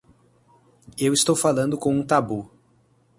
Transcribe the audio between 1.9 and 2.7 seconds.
um tabu.